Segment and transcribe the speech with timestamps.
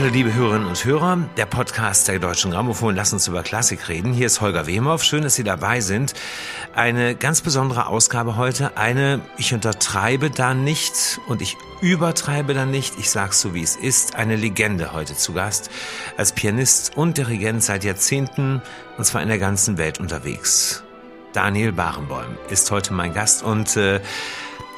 [0.00, 4.14] Hallo liebe Hörerinnen und Hörer, der Podcast der Deutschen Grammophon, lass uns über Klassik reden.
[4.14, 6.14] Hier ist Holger Wehmow, schön, dass Sie dabei sind.
[6.74, 12.98] Eine ganz besondere Ausgabe heute, eine, ich untertreibe da nicht und ich übertreibe da nicht,
[12.98, 15.70] ich sag's so wie es ist, eine Legende heute zu Gast,
[16.16, 18.62] als Pianist und Dirigent seit Jahrzehnten.
[18.96, 20.82] Und zwar in der ganzen Welt unterwegs.
[21.34, 23.42] Daniel Barenboim ist heute mein Gast.
[23.42, 24.00] Und äh,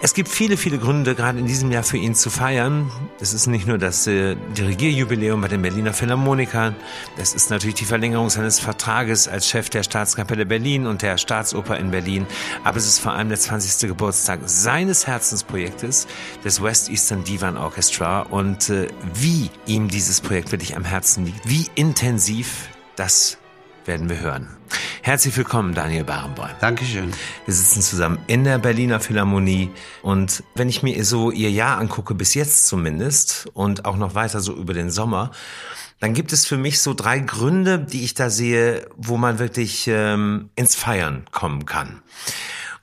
[0.05, 2.91] es gibt viele, viele Gründe, gerade in diesem Jahr für ihn zu feiern.
[3.21, 6.75] Es ist nicht nur das äh, Dirigierjubiläum bei den Berliner Philharmonikern,
[7.17, 11.77] es ist natürlich die Verlängerung seines Vertrages als Chef der Staatskapelle Berlin und der Staatsoper
[11.77, 12.27] in Berlin,
[12.65, 13.89] aber es ist vor allem der 20.
[13.89, 16.09] Geburtstag seines Herzensprojektes,
[16.45, 21.49] des West Eastern Divan Orchestra und äh, wie ihm dieses Projekt wirklich am Herzen liegt,
[21.49, 23.39] wie intensiv, das
[23.85, 24.49] werden wir hören.
[25.03, 26.51] Herzlich willkommen, Daniel Barenboim.
[26.61, 27.11] Dankeschön.
[27.45, 29.71] Wir sitzen zusammen in der Berliner Philharmonie
[30.03, 34.41] und wenn ich mir so Ihr Jahr angucke, bis jetzt zumindest und auch noch weiter
[34.41, 35.33] so über den Sommer,
[35.99, 39.87] dann gibt es für mich so drei Gründe, die ich da sehe, wo man wirklich
[39.89, 42.03] ähm, ins Feiern kommen kann.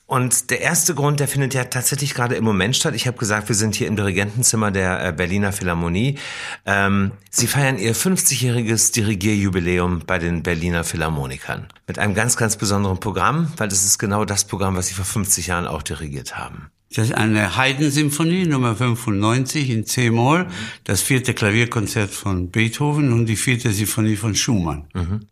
[0.09, 2.95] Und der erste Grund, der findet ja tatsächlich gerade im Moment statt.
[2.95, 6.17] Ich habe gesagt, wir sind hier im Dirigentenzimmer der äh, Berliner Philharmonie.
[6.65, 11.67] Ähm, Sie feiern ihr 50-jähriges Dirigierjubiläum bei den Berliner Philharmonikern.
[11.85, 15.05] Mit einem ganz, ganz besonderen Programm, weil das ist genau das Programm, was Sie vor
[15.05, 16.71] 50 Jahren auch dirigiert haben.
[16.91, 20.47] Das ist eine Haydn-Symphonie Nummer 95 in C-Moll,
[20.85, 24.87] das vierte Klavierkonzert von Beethoven und die vierte Symphonie von Schumann.
[24.95, 25.27] Mhm.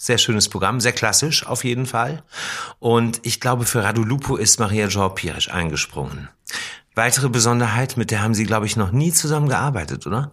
[0.00, 2.22] Sehr schönes Programm, sehr klassisch auf jeden Fall.
[2.78, 6.28] Und ich glaube, für Radu Lupo ist Maria Joao Pires eingesprungen.
[6.94, 10.30] Weitere Besonderheit, mit der haben Sie, glaube ich, noch nie zusammengearbeitet, oder?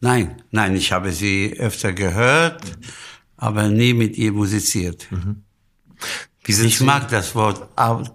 [0.00, 2.62] Nein, nein, ich habe sie öfter gehört,
[3.36, 5.08] aber nie mit ihr musiziert.
[5.10, 5.42] Mhm.
[6.46, 7.66] ich mag das Wort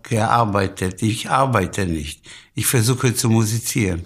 [0.03, 1.01] gearbeitet.
[1.03, 2.25] Ich arbeite nicht.
[2.55, 4.05] Ich versuche zu musizieren.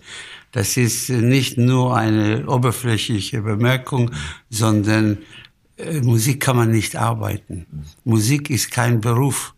[0.52, 4.12] Das ist nicht nur eine oberflächliche Bemerkung,
[4.50, 5.20] sondern
[6.02, 7.66] Musik kann man nicht arbeiten.
[8.04, 9.54] Musik ist kein Beruf.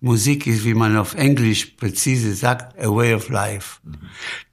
[0.00, 3.80] Musik ist, wie man auf Englisch präzise sagt, a way of life.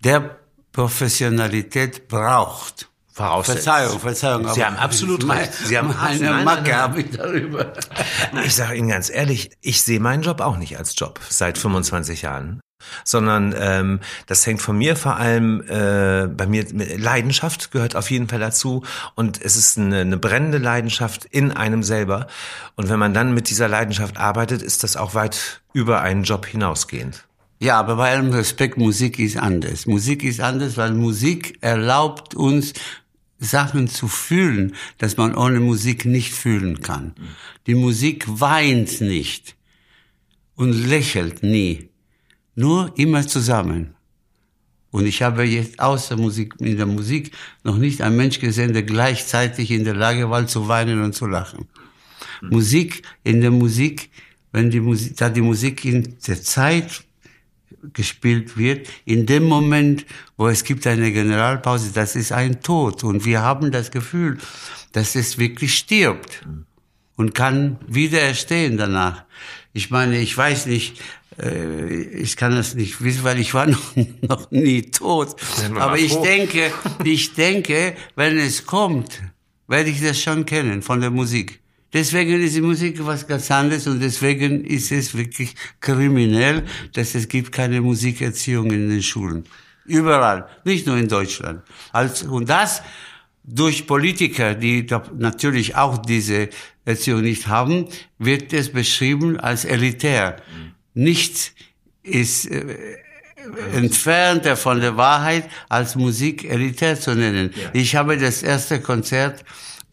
[0.04, 0.38] Der
[0.72, 2.90] Professionalität braucht.
[3.12, 4.48] Verzeihung, Verzeihung.
[4.54, 5.54] Sie haben absolut recht.
[5.54, 7.74] Sie haben eine Macke habe ich darüber.
[8.46, 12.22] Ich sage Ihnen ganz ehrlich, ich sehe meinen Job auch nicht als Job seit 25
[12.22, 12.62] Jahren
[13.04, 16.66] sondern ähm, das hängt von mir vor allem äh, bei mir
[16.98, 18.84] Leidenschaft gehört auf jeden Fall dazu
[19.16, 22.28] und es ist eine, eine brennende Leidenschaft in einem selber
[22.76, 26.46] und wenn man dann mit dieser Leidenschaft arbeitet, ist das auch weit über einen Job
[26.46, 27.26] hinausgehend.
[27.62, 29.86] Ja, aber bei allem Respekt, Musik ist anders.
[29.86, 32.74] Musik ist anders, weil Musik erlaubt uns
[33.38, 37.14] Sachen zu fühlen, dass man ohne Musik nicht fühlen kann.
[37.68, 39.56] Die Musik weint nicht
[40.56, 41.89] und lächelt nie.
[42.60, 43.96] Nur immer zusammen.
[44.92, 47.32] Und ich habe jetzt außer Musik, in der Musik
[47.64, 51.26] noch nicht einen Mensch gesehen, der gleichzeitig in der Lage war zu weinen und zu
[51.26, 51.70] lachen.
[52.42, 52.50] Mhm.
[52.50, 54.10] Musik, in der Musik,
[54.52, 57.06] wenn die Musik, da die Musik in der Zeit
[57.94, 60.06] gespielt wird, in dem Moment,
[60.36, 63.06] wo es gibt eine Generalpause, das ist ein Tod.
[63.06, 64.38] Und wir haben das Gefühl,
[64.92, 66.46] dass es wirklich stirbt
[67.16, 69.24] und kann wieder erstehen danach.
[69.72, 71.00] Ich meine, ich weiß nicht,
[71.42, 75.36] äh, ich kann das nicht wissen, weil ich war noch, noch nie tot.
[75.76, 76.72] Aber ich denke,
[77.04, 79.22] ich denke, wenn es kommt,
[79.68, 81.60] werde ich das schon kennen von der Musik.
[81.92, 86.64] Deswegen ist die Musik was ganz anderes und deswegen ist es wirklich kriminell,
[86.94, 89.44] dass es gibt keine Musikerziehung in den Schulen.
[89.86, 91.64] Überall, nicht nur in Deutschland.
[92.30, 92.84] und das
[93.44, 94.86] durch Politiker, die
[95.18, 96.50] natürlich auch diese
[96.86, 97.88] Erziehung nicht haben,
[98.20, 100.38] wird es beschrieben als elitär.
[100.54, 101.52] Mhm nichts
[102.04, 102.98] ist äh,
[103.74, 107.52] entfernter von der Wahrheit, als Musik elitär zu nennen.
[107.56, 107.70] Ja.
[107.74, 109.44] Ich habe das erste Konzert,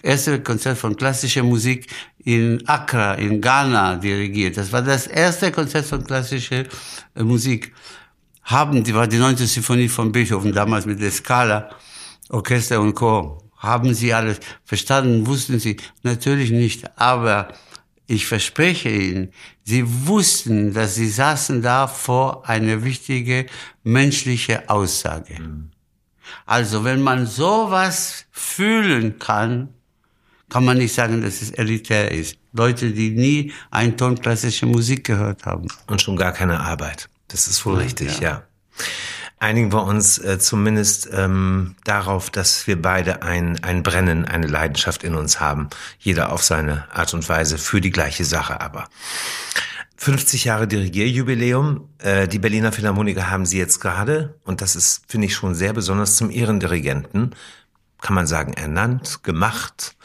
[0.02, 1.86] erste Konzert von klassischer Musik
[2.24, 4.56] in Accra, in Ghana dirigiert.
[4.56, 6.64] Das war das erste Konzert von klassischer
[7.14, 7.72] äh, Musik.
[8.42, 11.70] Haben, die war die neunte Sinfonie von Beethoven, damals mit der Scala,
[12.28, 13.42] Orchester und Chor.
[13.56, 15.26] Haben Sie alles verstanden?
[15.26, 15.76] Wussten Sie?
[16.02, 16.84] Natürlich nicht.
[16.96, 17.48] Aber
[18.06, 19.32] ich verspreche Ihnen,
[19.64, 23.46] Sie wussten, dass Sie saßen da vor einer wichtige
[23.82, 25.40] menschliche Aussage.
[25.40, 25.70] Mhm.
[26.44, 29.68] Also wenn man sowas fühlen kann,
[30.48, 32.38] kann man nicht sagen, dass es elitär ist.
[32.52, 35.66] Leute, die nie einen Ton klassische Musik gehört haben.
[35.88, 37.08] Und schon gar keine Arbeit.
[37.28, 38.30] Das ist wohl ja, richtig, ja.
[38.30, 38.46] ja
[39.38, 45.04] einigen wir uns äh, zumindest ähm, darauf, dass wir beide ein, ein Brennen, eine Leidenschaft
[45.04, 45.68] in uns haben.
[45.98, 48.88] Jeder auf seine Art und Weise für die gleiche Sache aber.
[49.98, 51.88] 50 Jahre Dirigierjubiläum.
[51.98, 55.72] Äh, die Berliner Philharmoniker haben sie jetzt gerade und das ist, finde ich, schon sehr
[55.72, 57.34] besonders zum Ehrendirigenten
[58.06, 59.96] kann man sagen, ernannt, gemacht.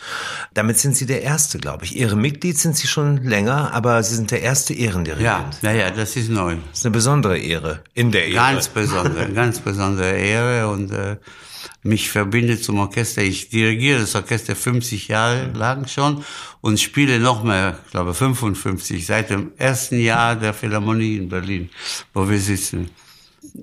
[0.56, 2.00] Damit sind Sie der Erste, glaube ich.
[2.00, 5.24] Ehrenmitglied sind Sie schon länger, aber Sie sind der erste Ehrendirigent.
[5.24, 6.56] Ja, naja, das ist neu.
[6.56, 8.53] Das ist eine besondere Ehre in der Ehre.
[8.53, 11.18] Ganz besondere, ganz besondere Ehre und äh,
[11.83, 13.21] mich verbindet zum Orchester.
[13.21, 16.25] Ich dirigiere das Orchester 50 Jahre lang schon
[16.62, 21.69] und spiele noch mehr, ich glaube 55, seit dem ersten Jahr der Philharmonie in Berlin,
[22.15, 22.89] wo wir sitzen.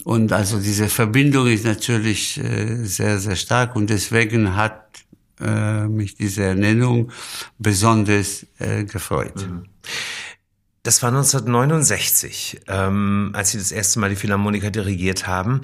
[0.05, 5.05] Und also diese Verbindung ist natürlich äh, sehr, sehr stark und deswegen hat
[5.41, 7.13] äh, mich diese Ernennung
[7.59, 9.37] besonders äh, gefreut.
[9.37, 9.67] Mhm.
[10.83, 15.61] Das war 1969, ähm, als Sie das erste Mal die Philharmoniker dirigiert haben.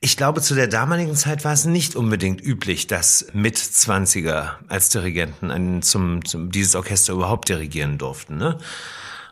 [0.00, 5.50] Ich glaube, zu der damaligen Zeit war es nicht unbedingt üblich, dass Mitzwanziger als Dirigenten
[5.50, 8.36] einen, zum, zum, dieses Orchester überhaupt dirigieren durften.
[8.36, 8.58] Ne?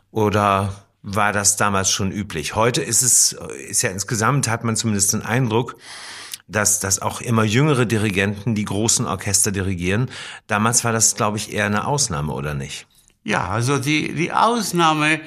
[0.09, 2.55] Oder war das damals schon üblich?
[2.55, 3.33] Heute ist es,
[3.69, 5.75] ist ja insgesamt, hat man zumindest den Eindruck,
[6.47, 10.09] dass, dass auch immer jüngere Dirigenten die großen Orchester dirigieren.
[10.47, 12.87] Damals war das, glaube ich, eher eine Ausnahme, oder nicht?
[13.23, 15.21] Ja, also die, die Ausnahme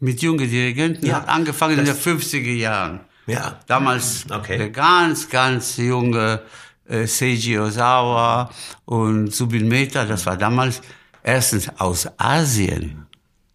[0.00, 3.00] mit jungen Dirigenten ja, hat angefangen in den 50er Jahren.
[3.26, 3.60] Ja.
[3.66, 4.58] Damals okay.
[4.58, 6.42] der ganz, ganz junge
[6.88, 8.50] äh, Seiji Ozawa
[8.84, 10.80] und Subin Mehta, das war damals
[11.22, 13.05] erstens aus Asien.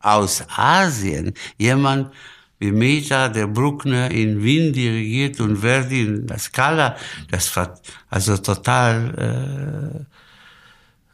[0.02, 1.34] Aus Asien.
[1.58, 2.12] Jemand
[2.60, 6.96] wie Mehta, der Bruckner in Wien dirigiert und Verdi in der Scala.
[7.30, 10.06] Das war also total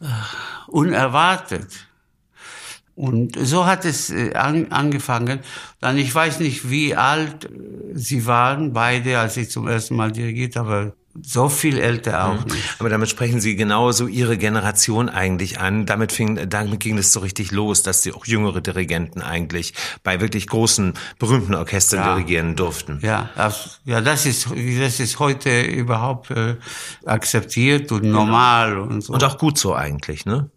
[0.01, 0.09] äh, äh
[0.67, 1.87] unerwartet.
[2.97, 5.39] Und so hat es äh, an, angefangen.
[5.79, 7.49] Dann, ich weiß nicht, wie alt äh,
[7.93, 10.93] sie waren, beide, als ich zum ersten Mal dirigiert habe.
[11.23, 12.51] So viel älter auch mhm.
[12.79, 15.85] Aber damit sprechen Sie genauso Ihre Generation eigentlich an.
[15.85, 19.73] Damit, fing, damit ging es so richtig los, dass Sie auch jüngere Dirigenten eigentlich
[20.03, 22.13] bei wirklich großen, berühmten Orchestern ja.
[22.15, 22.99] dirigieren durften.
[23.01, 24.47] Ja, das, ja, das ist,
[24.79, 26.55] das ist heute überhaupt äh,
[27.05, 29.13] akzeptiert und normal und so.
[29.13, 30.49] Und auch gut so eigentlich, ne?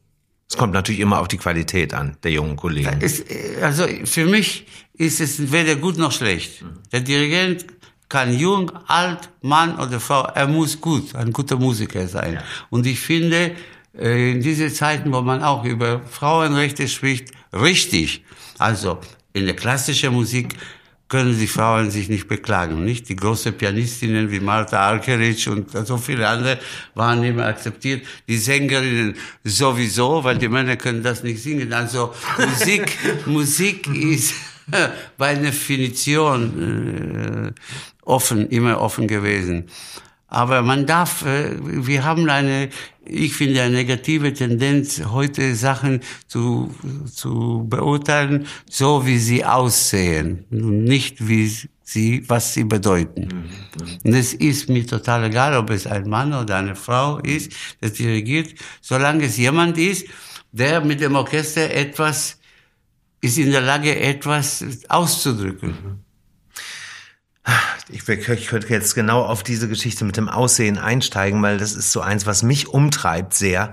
[0.51, 2.99] Es kommt natürlich immer auf die Qualität an, der jungen Kollegen.
[3.01, 3.23] Es,
[3.63, 6.65] also für mich ist es weder gut noch schlecht.
[6.91, 7.67] Der Dirigent
[8.11, 12.35] kann jung, alt, Mann oder Frau, er muss gut, ein guter Musiker sein.
[12.35, 12.43] Ja.
[12.69, 13.53] Und ich finde,
[13.97, 18.23] äh, in diese Zeiten, wo man auch über Frauenrechte spricht, richtig.
[18.59, 18.99] Also
[19.33, 20.55] in der klassischen Musik
[21.09, 23.09] können die Frauen sich nicht beklagen, nicht?
[23.09, 26.59] Die große Pianistinnen wie Martha Argerich und so viele andere
[26.95, 28.07] waren immer akzeptiert.
[28.29, 31.73] Die Sängerinnen sowieso, weil die Männer können das nicht singen.
[31.73, 32.97] Also Musik,
[33.27, 34.35] Musik ist
[35.19, 37.61] bei Definition äh,
[38.11, 39.67] offen, immer offen gewesen.
[40.31, 42.69] Aber man darf, äh, wir haben eine,
[43.05, 46.73] ich finde, eine negative Tendenz, heute Sachen zu,
[47.13, 51.53] zu beurteilen, so wie sie aussehen, nicht wie
[51.83, 53.51] sie, was sie bedeuten.
[54.05, 57.95] Und es ist mir total egal, ob es ein Mann oder eine Frau ist, das
[57.95, 60.07] dirigiert, solange es jemand ist,
[60.53, 62.39] der mit dem Orchester etwas,
[63.21, 66.05] ist in der Lage, etwas auszudrücken.
[67.89, 71.91] Ich, ich könnte jetzt genau auf diese Geschichte mit dem Aussehen einsteigen, weil das ist
[71.93, 73.73] so eins, was mich umtreibt sehr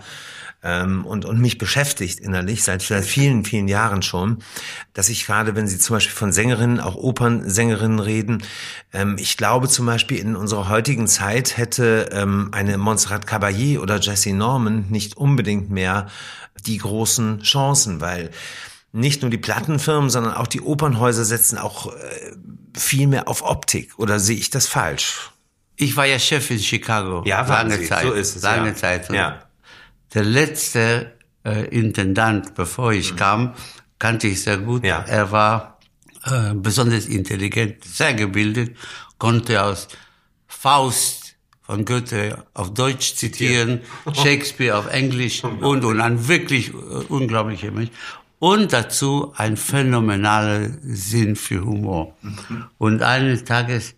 [0.63, 4.39] ähm, und, und mich beschäftigt innerlich seit, seit vielen, vielen Jahren schon,
[4.93, 8.43] dass ich gerade, wenn Sie zum Beispiel von Sängerinnen, auch Opernsängerinnen reden,
[8.93, 13.99] ähm, ich glaube zum Beispiel in unserer heutigen Zeit hätte ähm, eine Montserrat Caballé oder
[13.99, 16.07] Jessie Norman nicht unbedingt mehr
[16.65, 18.31] die großen Chancen, weil
[18.91, 22.35] nicht nur die Plattenfirmen, sondern auch die Opernhäuser setzen auch äh,
[22.77, 23.97] viel mehr auf Optik.
[23.97, 25.31] Oder sehe ich das falsch?
[25.75, 27.23] Ich war ja Chef in Chicago.
[27.25, 28.03] Ja, lange Zeit.
[28.03, 28.43] So ist es.
[28.43, 28.75] Lange ja.
[28.75, 29.09] Zeit.
[29.11, 29.43] Ja.
[30.13, 31.13] Der letzte
[31.45, 33.17] äh, Intendant, bevor ich mhm.
[33.17, 33.53] kam,
[33.99, 34.83] kannte ich sehr gut.
[34.83, 35.03] Ja.
[35.07, 35.79] Er war
[36.25, 38.75] äh, besonders intelligent, sehr gebildet,
[39.17, 39.87] konnte aus
[40.47, 43.81] Faust von Goethe auf Deutsch zitieren,
[44.13, 46.77] Shakespeare auf Englisch und und ein wirklich äh,
[47.09, 47.91] unglaublicher Mensch
[48.39, 52.15] und dazu ein phänomenaler Sinn für Humor.
[52.77, 53.95] Und eines Tages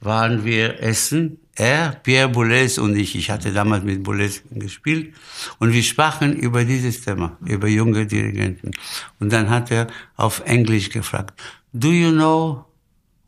[0.00, 5.14] waren wir essen, er, Pierre Boulez und ich, ich hatte damals mit Boulez gespielt,
[5.58, 8.70] und wir sprachen über dieses Thema, über junge Dirigenten.
[9.18, 11.38] Und dann hat er auf Englisch gefragt,
[11.72, 12.64] do you know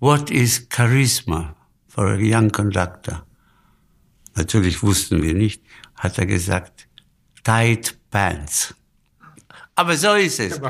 [0.00, 1.54] what is charisma
[1.88, 3.26] for a young conductor?
[4.34, 5.62] Natürlich wussten wir nicht,
[5.96, 6.88] hat er gesagt,
[7.44, 8.74] tight pants.
[9.74, 10.60] Aber so ist es.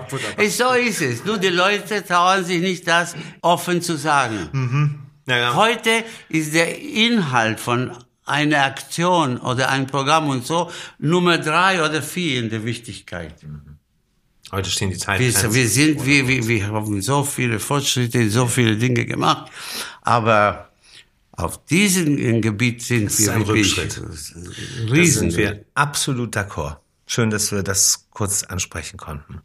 [0.56, 1.24] So ist es.
[1.24, 4.48] Nur die Leute trauen sich nicht, das offen zu sagen.
[4.52, 4.98] Mhm.
[5.26, 5.54] Ja, ja.
[5.54, 7.92] Heute ist der Inhalt von
[8.24, 13.34] einer Aktion oder ein Programm und so Nummer drei oder vier in der Wichtigkeit.
[14.52, 15.22] Heute stehen die Zeiten.
[15.22, 19.50] Wir, wir sind, wir, wir, wir haben so viele Fortschritte, so viele Dinge gemacht,
[20.02, 20.72] aber
[21.34, 23.96] Auf diesem Gebiet sind Das ist wir ein Rückschritt.
[23.96, 25.30] Da riesen.
[25.30, 26.76] sind wir absolut d'accord.
[27.12, 29.42] Schön, dass wir das kurz ansprechen konnten.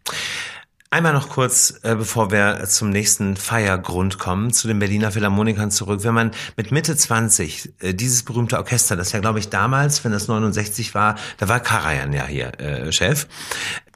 [0.90, 6.06] Einmal noch kurz, äh, bevor wir zum nächsten Feiergrund kommen, zu den Berliner Philharmonikern zurück.
[6.06, 10.14] Wenn man mit Mitte 20 äh, dieses berühmte Orchester, das ja, glaube ich, damals, wenn
[10.14, 13.28] das 69 war, da war Karajan ja hier äh, Chef.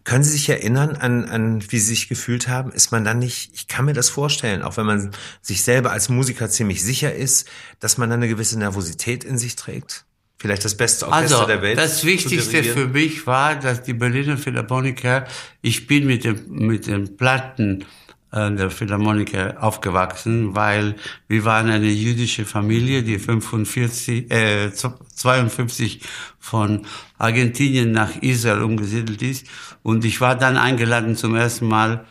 [0.04, 2.74] Können Sie sich erinnern an, an, wie Sie sich gefühlt haben?
[2.74, 5.12] Ist man dann nicht, ich kann mir das vorstellen, auch wenn man
[5.42, 7.48] sich selber als Musiker ziemlich sicher ist,
[7.80, 10.04] dass man dann eine gewisse Nervosität in sich trägt?
[10.42, 11.78] Vielleicht das beste Orchester Also, der Welt.
[11.78, 15.28] das Wichtigste für mich war, dass die Berliner Philharmoniker,
[15.62, 17.86] ich bin mit, dem, mit den Platten
[18.32, 20.96] äh, der Philharmoniker aufgewachsen, weil
[21.28, 26.02] wir waren eine jüdische Familie, die 45, äh, 52
[26.40, 26.88] von
[27.20, 29.46] Argentinien nach Israel umgesiedelt ist.
[29.84, 32.04] Und ich war dann eingeladen zum ersten Mal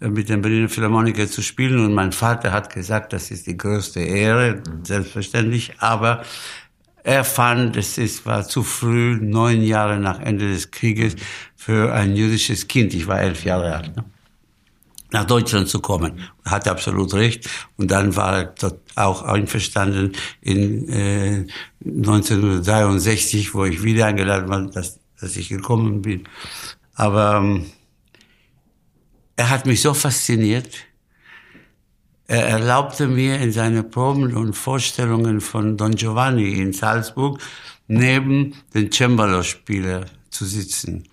[0.00, 3.56] äh, mit den Berliner Philharmoniker zu spielen und mein Vater hat gesagt, das ist die
[3.56, 6.22] größte Ehre, selbstverständlich, aber
[7.04, 11.16] er fand, es ist, war zu früh, neun Jahre nach Ende des Krieges,
[11.56, 14.04] für ein jüdisches Kind, ich war elf Jahre alt, ne?
[15.12, 16.20] nach Deutschland zu kommen.
[16.44, 17.48] Er hatte absolut recht.
[17.76, 21.46] Und dann war er dort auch einverstanden in äh,
[21.84, 26.26] 1963, wo ich wieder eingeladen war, dass, dass ich gekommen bin.
[26.94, 27.66] Aber ähm,
[29.36, 30.74] er hat mich so fasziniert,
[32.32, 37.38] er erlaubte mir in seine Proben und Vorstellungen von Don Giovanni in Salzburg
[37.88, 41.04] neben den Cembalo-Spieler zu sitzen.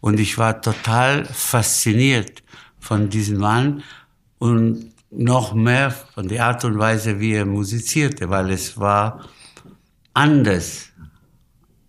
[0.00, 2.44] Und ich war total fasziniert
[2.78, 3.82] von diesem Mann
[4.38, 9.28] und noch mehr von der Art und Weise, wie er musizierte, weil es war
[10.14, 10.90] anders,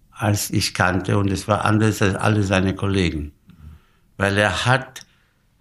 [0.10, 3.34] als ich kannte und es war anders als alle seine Kollegen.
[4.18, 5.06] Weil er hat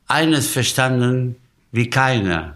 [0.06, 1.36] eines verstanden
[1.72, 2.55] wie keiner.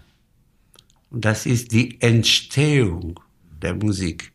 [1.11, 3.19] Und das ist die Entstehung
[3.61, 4.31] der Musik.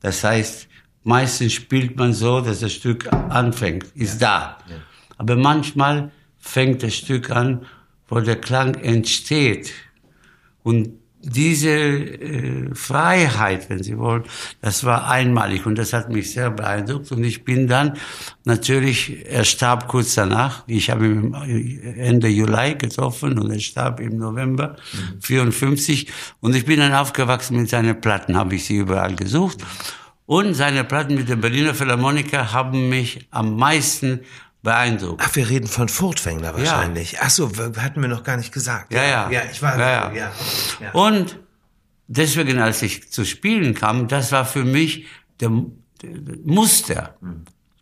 [0.00, 0.68] Das heißt,
[1.02, 4.58] meistens spielt man so, dass das Stück anfängt, ist da.
[5.16, 7.64] Aber manchmal fängt das Stück an,
[8.06, 9.72] wo der Klang entsteht.
[10.62, 14.24] Und diese äh, Freiheit, wenn Sie wollen,
[14.60, 17.10] das war einmalig und das hat mich sehr beeindruckt.
[17.12, 17.96] Und ich bin dann
[18.44, 20.64] natürlich, er starb kurz danach.
[20.66, 21.34] Ich habe ihn
[21.96, 25.22] Ende Juli getroffen und er starb im November mhm.
[25.22, 26.12] 54.
[26.40, 29.58] Und ich bin dann aufgewachsen mit seinen Platten, habe ich sie überall gesucht.
[30.26, 34.20] Und seine Platten mit dem Berliner Philharmoniker haben mich am meisten
[34.64, 35.22] beeindruckt.
[35.24, 37.12] Ach, wir reden von Furtwängler wahrscheinlich.
[37.12, 37.20] Ja.
[37.22, 38.92] Ach so, hatten wir noch gar nicht gesagt.
[38.92, 39.30] Ja, ja.
[39.30, 40.32] Ja, ich war, ja, ja.
[40.80, 40.90] ja.
[40.92, 41.38] Und
[42.08, 45.06] deswegen, als ich zu spielen kam, das war für mich
[45.38, 45.50] der,
[46.02, 46.10] der
[46.44, 47.14] Muster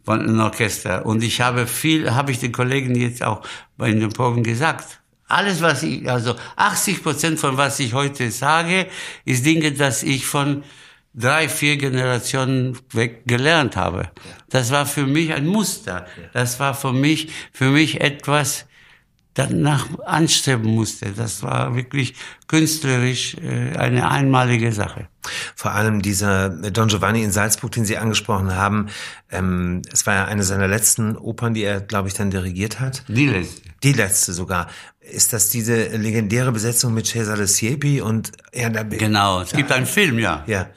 [0.04, 1.06] von einem Orchester.
[1.06, 3.46] Und ich habe viel, habe ich den Kollegen jetzt auch
[3.78, 5.00] bei den Proben gesagt.
[5.28, 8.88] Alles, was ich, also 80 Prozent von was ich heute sage,
[9.24, 10.64] ist Dinge, dass ich von
[11.14, 14.10] drei, vier Generationen weg gelernt habe.
[14.50, 16.06] Das war für mich ein Muster.
[16.32, 18.66] Das war für mich, für mich etwas,
[19.34, 21.12] danach anstreben musste.
[21.12, 22.14] Das war wirklich
[22.48, 25.08] künstlerisch äh, eine einmalige Sache.
[25.54, 28.88] Vor allem dieser Don Giovanni in Salzburg, den Sie angesprochen haben,
[29.30, 33.04] ähm, es war ja eine seiner letzten Opern, die er, glaube ich, dann dirigiert hat.
[33.08, 33.62] Die letzte.
[33.82, 34.68] Die letzte sogar.
[35.00, 40.18] Ist das diese legendäre Besetzung mit Cesare Siepi und da, genau, es gibt einen Film,
[40.18, 40.44] ja.
[40.46, 40.68] Ja.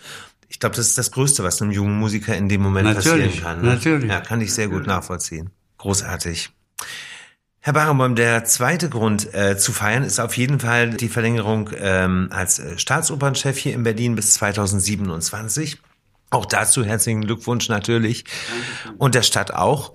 [0.56, 3.44] Ich glaube, das ist das Größte, was einem jungen Musiker in dem Moment natürlich, passieren
[3.44, 3.62] kann.
[3.62, 3.74] Ne?
[3.74, 4.10] Natürlich.
[4.10, 5.50] Ja, kann ich sehr gut nachvollziehen.
[5.80, 6.50] Großartig.
[7.60, 12.30] Herr Barenboim, der zweite Grund äh, zu feiern ist auf jeden Fall die Verlängerung ähm,
[12.32, 15.78] als äh, Staatsopernchef hier in Berlin bis 2027.
[16.30, 18.24] Auch dazu herzlichen Glückwunsch natürlich.
[18.98, 19.92] Und der Stadt auch.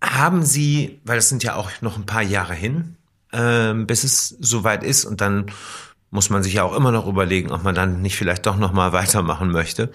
[0.00, 2.98] Haben Sie, weil das sind ja auch noch ein paar Jahre hin,
[3.32, 5.46] äh, bis es soweit ist und dann
[6.12, 8.72] muss man sich ja auch immer noch überlegen, ob man dann nicht vielleicht doch noch
[8.72, 9.90] mal weitermachen möchte.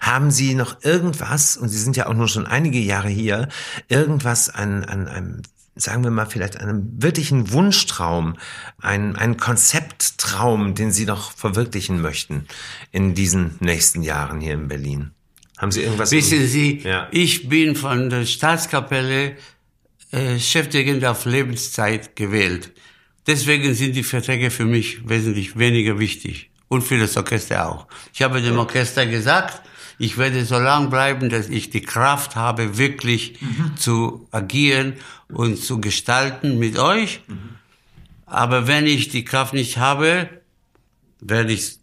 [0.00, 3.48] Haben Sie noch irgendwas, und Sie sind ja auch nur schon einige Jahre hier,
[3.88, 5.42] irgendwas an, an einem,
[5.76, 8.38] sagen wir mal, vielleicht einem wirklichen Wunschtraum,
[8.80, 12.46] ein, ein Konzepttraum, den Sie noch verwirklichen möchten
[12.90, 15.10] in diesen nächsten Jahren hier in Berlin?
[15.58, 16.10] Haben Sie irgendwas?
[16.12, 17.08] Wissen Sie, ja.
[17.10, 19.36] ich bin von der Staatskapelle
[20.12, 22.72] äh, Chefdirigent auf Lebenszeit gewählt.
[23.26, 26.50] Deswegen sind die Verträge für mich wesentlich weniger wichtig.
[26.68, 27.86] Und für das Orchester auch.
[28.12, 29.62] Ich habe dem Orchester gesagt,
[29.98, 33.76] ich werde so lang bleiben, dass ich die Kraft habe, wirklich mhm.
[33.76, 34.94] zu agieren
[35.28, 37.20] und zu gestalten mit euch.
[37.26, 37.56] Mhm.
[38.26, 40.28] Aber wenn ich die Kraft nicht habe,
[41.20, 41.78] werde ich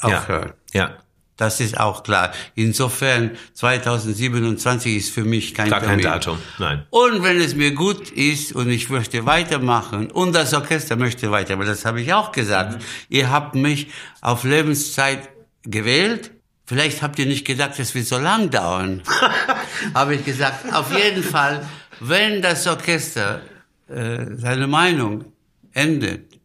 [0.00, 0.52] aufhören.
[0.72, 0.88] Ja.
[0.88, 0.98] ja.
[1.38, 2.32] Das ist auch klar.
[2.56, 6.38] Insofern 2027 ist für mich kein Gar kein Datum.
[6.58, 6.84] Nein.
[6.90, 11.54] Und wenn es mir gut ist und ich möchte weitermachen und das Orchester möchte weiter,
[11.54, 12.74] aber das habe ich auch gesagt.
[12.74, 12.84] Mhm.
[13.08, 13.86] Ihr habt mich
[14.20, 15.28] auf Lebenszeit
[15.62, 16.32] gewählt.
[16.66, 19.02] Vielleicht habt ihr nicht gedacht, es wird so lang dauern.
[19.94, 21.66] Habe ich gesagt, auf jeden Fall,
[22.00, 23.40] wenn das Orchester
[23.88, 25.24] äh, seine Meinung
[25.72, 26.38] endet,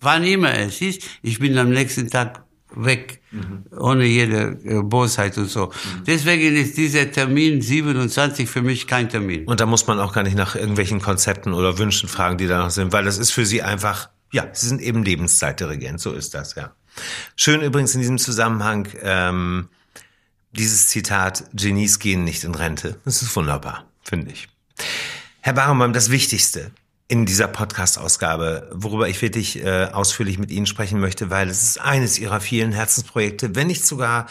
[0.00, 2.45] wann immer es ist, ich bin am nächsten Tag
[2.76, 3.64] weg, mhm.
[3.76, 5.66] ohne jede äh, Bosheit und so.
[5.66, 6.04] Mhm.
[6.06, 9.44] Deswegen ist dieser Termin 27 für mich kein Termin.
[9.46, 12.58] Und da muss man auch gar nicht nach irgendwelchen Konzepten oder Wünschen fragen, die da
[12.58, 16.34] noch sind, weil das ist für Sie einfach, ja, Sie sind eben Lebenszeitdirigent, so ist
[16.34, 16.72] das, ja.
[17.34, 19.68] Schön übrigens in diesem Zusammenhang ähm,
[20.52, 22.98] dieses Zitat, Genies gehen nicht in Rente.
[23.04, 24.48] Das ist wunderbar, finde ich.
[25.40, 26.72] Herr Barenbaum, das Wichtigste
[27.08, 31.80] in dieser Podcast-Ausgabe, worüber ich wirklich äh, ausführlich mit Ihnen sprechen möchte, weil es ist
[31.80, 34.26] eines Ihrer vielen Herzensprojekte, wenn nicht sogar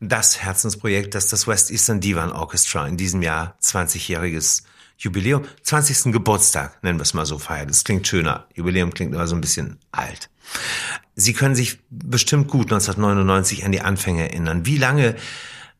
[0.00, 4.64] das Herzensprojekt, das das West Eastern Divan Orchestra in diesem Jahr 20-jähriges
[4.98, 6.12] Jubiläum, 20.
[6.12, 7.68] Geburtstag, nennen wir es mal so, feiert.
[7.68, 8.46] Das klingt schöner.
[8.54, 10.30] Jubiläum klingt aber so ein bisschen alt.
[11.14, 14.64] Sie können sich bestimmt gut 1999 an die Anfänge erinnern.
[14.64, 15.16] Wie lange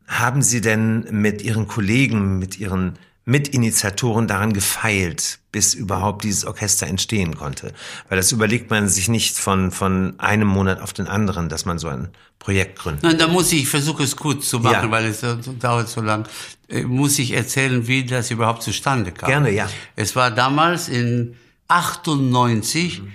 [0.07, 6.87] haben Sie denn mit Ihren Kollegen, mit Ihren Mitinitiatoren daran gefeilt, bis überhaupt dieses Orchester
[6.87, 7.75] entstehen konnte.
[8.09, 11.78] Weil das überlegt man sich nicht von, von einem Monat auf den anderen, dass man
[11.78, 13.02] so ein Projekt gründet.
[13.02, 14.90] Nein, da muss ich, ich versuche es kurz zu machen, ja.
[14.92, 15.25] weil es
[15.59, 16.28] dauert so lang,
[16.68, 19.28] äh, muss ich erzählen, wie das überhaupt zustande kam.
[19.28, 19.68] Gerne, ja.
[19.97, 23.12] Es war damals in 98, mhm.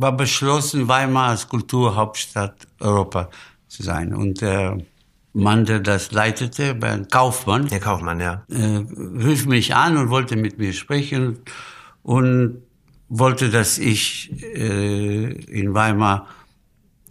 [0.00, 3.28] war beschlossen, Weimar als Kulturhauptstadt Europa
[3.66, 4.14] zu sein.
[4.14, 4.76] Und äh,
[5.34, 7.68] Mann, der das leitete, Bernd Kaufmann.
[7.68, 8.44] Der Kaufmann, ja.
[8.50, 8.84] Äh,
[9.24, 11.38] rief mich an und wollte mit mir sprechen
[12.02, 12.62] und
[13.08, 16.26] wollte, dass ich äh, in Weimar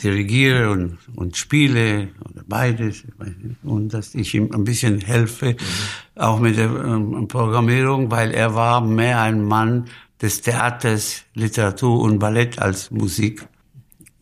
[0.04, 3.04] dirigiere und, und spiele oder beides
[3.64, 6.22] und dass ich ihm ein bisschen helfe, mhm.
[6.22, 9.86] auch mit der ähm, Programmierung, weil er war mehr ein Mann
[10.22, 13.48] des Theaters, Literatur und Ballett als Musik.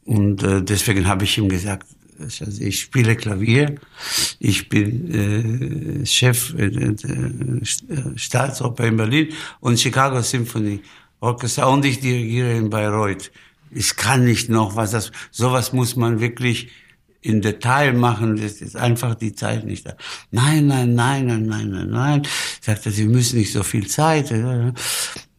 [0.06, 1.88] Und äh, deswegen habe ich ihm gesagt,
[2.20, 3.76] also ich spiele Klavier,
[4.40, 7.66] ich bin äh, Chef äh, der
[8.16, 10.82] Staatsoper in Berlin und Chicago Symphony
[11.22, 13.32] Orchestra und ich dirigiere in Bayreuth.
[13.72, 16.70] Ich kann nicht noch was, das, sowas muss man wirklich
[17.22, 19.96] in Detail machen, das ist einfach die Zeit nicht da.
[20.32, 22.28] Nein, nein, nein, nein, nein, nein, nein.
[22.62, 24.34] Sagte, Sie müssen nicht so viel Zeit.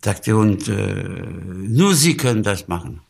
[0.05, 1.05] Sagte, und äh,
[1.68, 3.00] nur Sie können das machen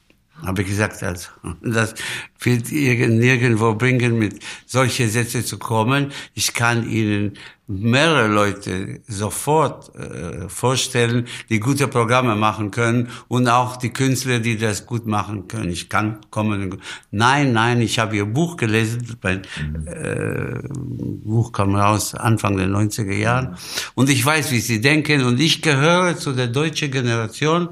[0.45, 1.29] habe ich gesagt, also,
[1.63, 1.95] das
[2.41, 6.13] wird nirgendwo bringen, mit solche Sätze zu kommen.
[6.35, 7.37] Ich kann Ihnen
[7.71, 14.59] mehrere Leute sofort äh, vorstellen, die gute Programme machen können und auch die Künstler, die
[14.59, 15.71] das gut machen können.
[15.71, 16.81] Ich kann kommen.
[17.13, 19.17] Nein, nein, ich habe Ihr Buch gelesen.
[19.23, 19.43] Mein
[19.87, 23.57] äh, Buch kam raus Anfang der 90er Jahren.
[23.95, 25.25] Und ich weiß, wie Sie denken.
[25.25, 27.69] Und ich gehöre zu der deutschen Generation,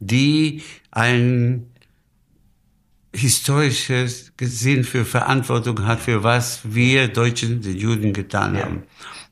[0.00, 1.66] die ein
[3.16, 8.82] historisches Sinn für Verantwortung hat, für was wir Deutschen, die Juden getan haben.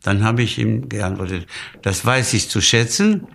[0.03, 1.47] Dann habe ich ihm geantwortet,
[1.83, 3.27] das weiß ich zu schätzen,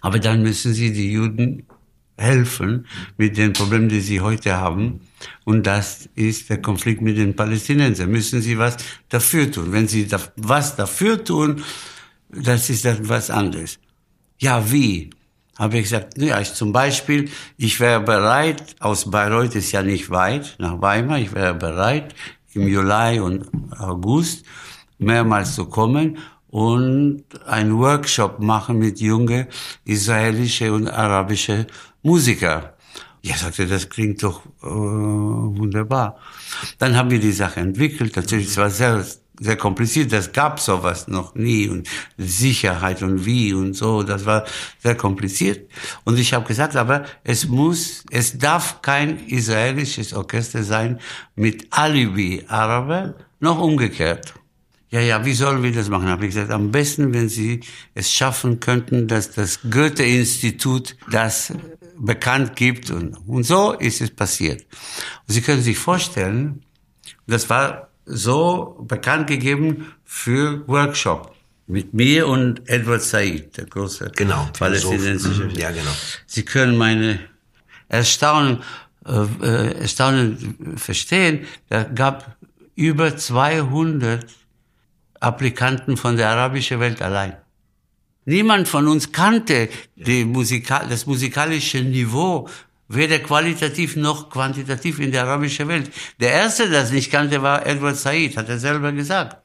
[0.00, 1.66] aber dann müssen Sie die Juden
[2.16, 5.00] helfen mit den Problemen, die sie heute haben.
[5.44, 8.10] Und das ist der Konflikt mit den Palästinensern.
[8.10, 8.76] Müssen sie was
[9.08, 9.72] dafür tun.
[9.72, 11.62] Wenn sie da, was dafür tun,
[12.28, 13.78] das ist dann was anderes.
[14.38, 15.10] Ja, wie?
[15.58, 20.10] Habe ich gesagt, ja, ich zum Beispiel, ich wäre bereit, aus Bayreuth ist ja nicht
[20.10, 22.14] weit, nach Weimar, ich wäre bereit,
[22.54, 24.44] im Juli und August
[24.98, 29.48] mehrmals zu kommen und einen Workshop machen mit junge
[29.84, 31.66] israelische und arabische
[32.02, 32.74] Musiker.
[33.22, 36.18] Ja, sagte, das klingt doch äh, wunderbar.
[36.78, 38.16] Dann haben wir die Sache entwickelt.
[38.16, 39.04] Natürlich, es war sehr
[39.42, 40.12] sehr kompliziert.
[40.12, 44.02] Das gab sowas noch nie und Sicherheit und wie und so.
[44.02, 44.44] Das war
[44.78, 45.68] sehr kompliziert.
[46.04, 51.00] Und ich habe gesagt, aber es muss, es darf kein israelisches Orchester sein
[51.34, 54.34] mit Alibi Araber, noch umgekehrt.
[54.90, 56.08] Ja, ja, wie sollen wir das machen?
[56.08, 57.60] Habe ich gesagt, am besten, wenn Sie
[57.94, 61.52] es schaffen könnten, dass das Goethe-Institut das
[61.98, 64.66] bekannt gibt und, und so ist es passiert.
[65.26, 66.62] Und Sie können sich vorstellen,
[67.26, 71.34] das war so bekannt gegeben für Workshop
[71.66, 75.48] mit mir und Edward Said, der große genau, palästinensische.
[75.54, 75.90] Ja, genau.
[76.26, 77.20] Sie können meine
[77.88, 78.62] Erstaunen,
[79.06, 81.46] äh, Erstaunen verstehen.
[81.68, 82.36] Da gab
[82.74, 84.26] über 200
[85.20, 87.36] Applikanten von der arabischen Welt allein.
[88.24, 92.48] Niemand von uns kannte die Musikal das musikalische Niveau
[92.94, 95.90] weder qualitativ noch quantitativ in der arabischen Welt.
[96.20, 99.36] Der erste, der das nicht kannte, war Edward Said, hat er selber gesagt.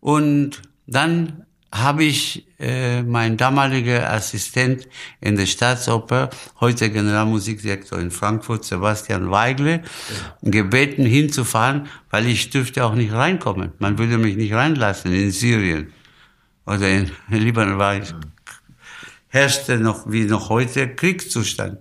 [0.00, 4.88] Und dann habe ich äh, mein damaliger Assistent
[5.20, 10.50] in der Staatsoper, heute Generalmusikdirektor in Frankfurt, Sebastian Weigle, ja.
[10.50, 13.72] gebeten hinzufahren, weil ich dürfte auch nicht reinkommen.
[13.80, 15.92] Man würde mich nicht reinlassen in Syrien
[16.64, 18.14] oder in Libanon war ich,
[19.28, 21.78] herrschte noch wie noch heute Kriegszustand.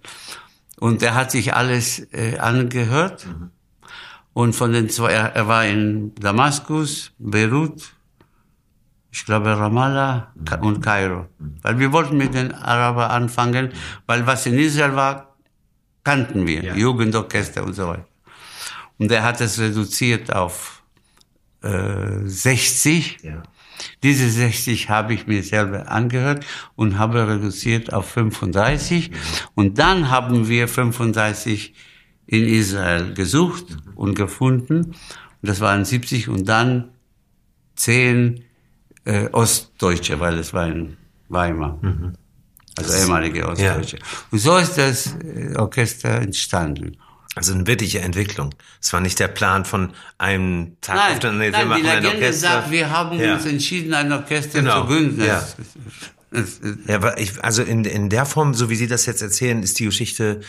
[0.83, 3.25] Und er hat sich alles äh, angehört.
[3.25, 3.51] Mhm.
[4.33, 7.93] Und von den zwei, er, er war in Damaskus, Beirut,
[9.09, 11.27] ich glaube Ramallah und Kairo.
[11.61, 13.71] Weil wir wollten mit den Arabern anfangen,
[14.07, 15.37] weil was in Israel war,
[16.03, 16.75] kannten wir, ja.
[16.75, 18.07] Jugendorchester und so weiter.
[18.97, 20.83] Und er hat es reduziert auf
[21.61, 23.19] äh, 60.
[23.23, 23.41] Ja.
[24.03, 29.11] Diese 60 habe ich mir selber angehört und habe reduziert auf 35.
[29.55, 31.73] Und dann haben wir 35
[32.27, 34.85] in Israel gesucht und gefunden.
[34.85, 34.95] Und
[35.41, 36.91] das waren 70 und dann
[37.75, 38.43] 10
[39.05, 40.97] äh, Ostdeutsche, weil es war in
[41.29, 41.79] Weimar.
[41.81, 42.13] Mhm.
[42.75, 43.97] Also ehemalige Ostdeutsche.
[43.97, 44.03] Ja.
[44.31, 46.97] Und so ist das äh, Orchester entstanden.
[47.35, 48.53] Also eine wirkliche Entwicklung.
[48.79, 51.81] Es war nicht der Plan von einem Tag nein, auf den nee, nein, wir machen
[51.81, 52.47] die Legende ein Orchester.
[52.47, 53.33] sagt, wir haben ja.
[53.33, 54.81] uns entschieden, ein Orchester genau.
[54.81, 55.25] zu gründen.
[55.25, 55.43] Ja.
[56.87, 59.79] ja, aber ich, also in, in der Form, so wie Sie das jetzt erzählen, ist
[59.79, 60.41] die Geschichte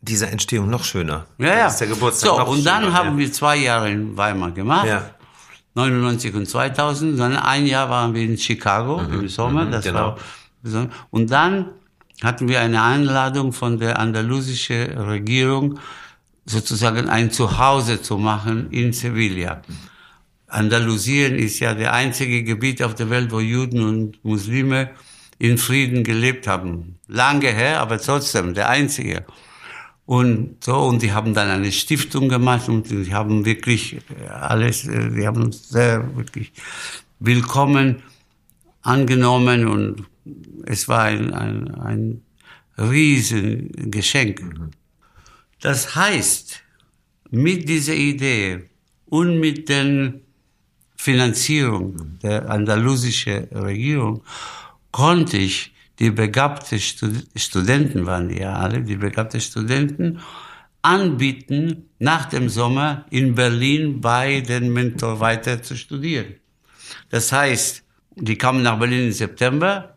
[0.00, 1.26] dieser Entstehung noch schöner.
[1.38, 1.66] Ja, ja.
[1.66, 3.18] Ist der Geburtstag so, und dann schöner, haben ja.
[3.18, 4.86] wir zwei Jahre in Weimar gemacht.
[4.86, 5.10] Ja.
[5.74, 10.16] 99 und 2000, dann ein Jahr waren wir in Chicago mhm, im Sommer, mhm, genau.
[10.16, 10.18] war
[11.10, 11.66] und dann
[12.22, 15.78] hatten wir eine Einladung von der andalusischen Regierung,
[16.46, 19.62] sozusagen ein Zuhause zu machen in Sevilla.
[20.46, 24.90] Andalusien ist ja der einzige Gebiet auf der Welt, wo Juden und Muslime
[25.38, 26.98] in Frieden gelebt haben.
[27.08, 29.26] Lange her, aber trotzdem der einzige.
[30.06, 33.98] Und so, und die haben dann eine Stiftung gemacht und die haben wirklich
[34.30, 36.52] alles, die haben uns sehr wirklich
[37.18, 38.02] willkommen
[38.82, 40.04] angenommen und
[40.64, 42.22] es war ein, ein, ein
[42.78, 44.42] Riesengeschenk.
[45.66, 46.62] Das heißt,
[47.30, 48.70] mit dieser Idee
[49.06, 50.20] und mit den
[50.94, 54.22] Finanzierung der andalusischen Regierung
[54.92, 60.20] konnte ich die begabte Stud Studenten waren ja alle, die begabte Studenten,
[60.82, 66.36] anbieten, nach dem Sommer in Berlin bei den Mentor weiter zu studieren.
[67.10, 67.82] Das heißt,
[68.14, 69.96] die kamen nach Berlin im September,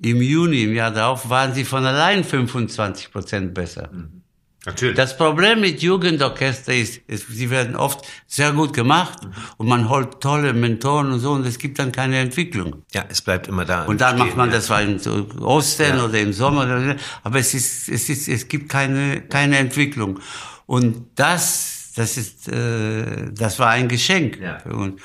[0.00, 3.90] im Juni, im Jahr darauf, waren sie von allein 25 Prozent besser.
[3.92, 4.19] Mhm.
[4.66, 4.94] Natürlich.
[4.94, 9.32] Das Problem mit Jugendorchester ist, ist, sie werden oft sehr gut gemacht mhm.
[9.56, 12.82] und man holt tolle Mentoren und so und es gibt dann keine Entwicklung.
[12.92, 13.84] Ja, es bleibt immer da.
[13.84, 14.56] Und dann macht man ja.
[14.56, 15.00] das war im
[15.40, 16.04] Osten ja.
[16.04, 20.20] oder im Sommer, aber es ist, es ist, es gibt keine, keine Entwicklung.
[20.66, 24.58] Und das, das ist, äh, das war ein Geschenk ja.
[24.58, 25.00] für uns.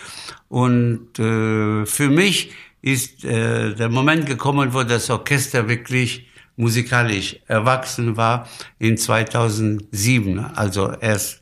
[0.50, 8.18] Und äh, für mich ist äh, der Moment gekommen, wo das Orchester wirklich musikalisch erwachsen
[8.18, 8.48] war
[8.80, 11.42] in 2007, also erst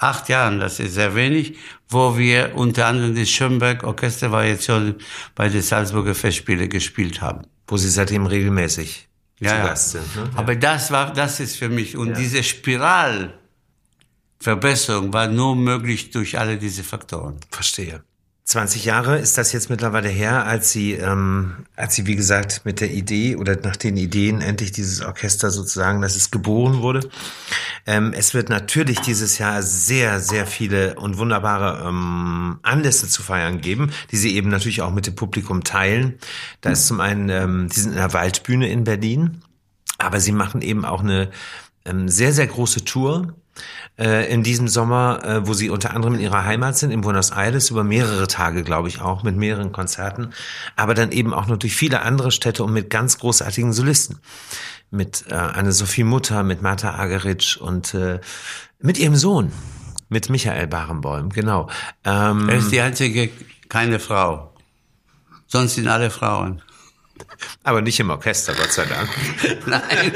[0.00, 1.56] acht Jahren, das ist sehr wenig,
[1.88, 4.94] wo wir unter anderem das Schönberg Orchester schon
[5.34, 7.42] bei den Salzburger Festspiele gespielt haben.
[7.66, 10.16] Wo Sie seitdem regelmäßig ja, zu Gast sind.
[10.16, 10.30] Ne?
[10.34, 12.14] Aber das war, das ist für mich, und ja.
[12.14, 17.36] diese Spiralverbesserung war nur möglich durch alle diese Faktoren.
[17.50, 18.02] Verstehe.
[18.50, 22.80] 20 Jahre ist das jetzt mittlerweile her, als sie, ähm, als sie wie gesagt mit
[22.80, 27.08] der Idee oder nach den Ideen endlich dieses Orchester sozusagen, dass es geboren wurde.
[27.86, 33.60] Ähm, es wird natürlich dieses Jahr sehr, sehr viele und wunderbare ähm, Anlässe zu feiern
[33.60, 36.18] geben, die sie eben natürlich auch mit dem Publikum teilen.
[36.60, 39.42] Da ist zum einen, ähm, die sind in der Waldbühne in Berlin,
[39.98, 41.30] aber sie machen eben auch eine
[41.84, 43.32] ähm, sehr, sehr große Tour
[43.98, 47.30] äh, in diesem Sommer, äh, wo sie unter anderem in ihrer Heimat sind, in Buenos
[47.30, 50.30] Aires, über mehrere Tage, glaube ich, auch, mit mehreren Konzerten,
[50.76, 54.18] aber dann eben auch noch durch viele andere Städte und mit ganz großartigen Solisten.
[54.90, 58.20] Mit äh, Anne-Sophie Mutter, mit Martha Ageritsch und äh,
[58.80, 59.52] mit ihrem Sohn,
[60.08, 61.68] mit Michael Barenboim, genau.
[62.04, 63.30] Ähm, er ist die einzige,
[63.68, 64.52] keine Frau.
[65.46, 66.62] Sonst sind alle Frauen.
[67.62, 69.08] Aber nicht im Orchester, Gott sei Dank.
[69.66, 70.12] Nein.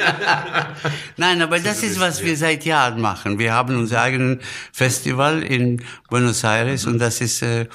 [1.16, 3.38] Nein, aber das ist, was wir seit Jahren machen.
[3.38, 4.38] Wir haben unser eigenes
[4.72, 7.66] Festival in Buenos Aires und das ist äh,